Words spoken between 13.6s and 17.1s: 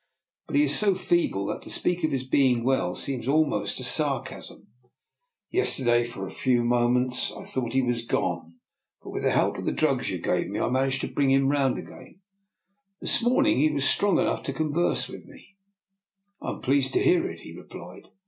was strong enough to converse with me." I am pleased to